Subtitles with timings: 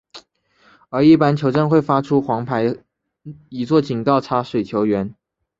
[0.89, 2.75] 而一般球证会发出黄牌
[3.49, 5.13] 以作警告插水球员。